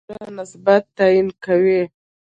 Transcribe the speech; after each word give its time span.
ټولنې 0.07 0.11
سره 0.23 0.29
نسبت 0.37 0.83
تعیین 0.97 1.27
کوي. 1.45 1.81